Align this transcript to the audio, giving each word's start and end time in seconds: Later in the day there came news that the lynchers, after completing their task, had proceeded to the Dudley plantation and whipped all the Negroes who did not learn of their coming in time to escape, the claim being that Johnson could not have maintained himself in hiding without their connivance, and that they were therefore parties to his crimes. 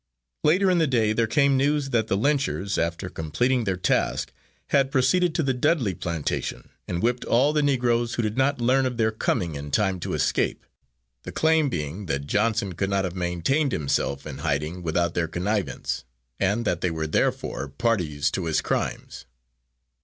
Later 0.43 0.71
in 0.71 0.79
the 0.79 0.87
day 0.87 1.13
there 1.13 1.27
came 1.27 1.55
news 1.55 1.91
that 1.91 2.07
the 2.07 2.17
lynchers, 2.17 2.79
after 2.79 3.07
completing 3.07 3.65
their 3.65 3.77
task, 3.77 4.33
had 4.69 4.89
proceeded 4.89 5.35
to 5.35 5.43
the 5.43 5.53
Dudley 5.53 5.93
plantation 5.93 6.69
and 6.87 7.03
whipped 7.03 7.23
all 7.23 7.53
the 7.53 7.61
Negroes 7.61 8.15
who 8.15 8.23
did 8.23 8.35
not 8.35 8.59
learn 8.59 8.87
of 8.87 8.97
their 8.97 9.11
coming 9.11 9.53
in 9.53 9.69
time 9.69 9.99
to 9.99 10.15
escape, 10.15 10.65
the 11.21 11.31
claim 11.31 11.69
being 11.69 12.07
that 12.07 12.25
Johnson 12.25 12.73
could 12.73 12.89
not 12.89 13.03
have 13.03 13.13
maintained 13.15 13.73
himself 13.73 14.25
in 14.25 14.39
hiding 14.39 14.81
without 14.81 15.13
their 15.13 15.27
connivance, 15.27 16.03
and 16.39 16.65
that 16.65 16.81
they 16.81 16.89
were 16.89 17.05
therefore 17.05 17.67
parties 17.67 18.31
to 18.31 18.45
his 18.45 18.59
crimes. 18.59 19.27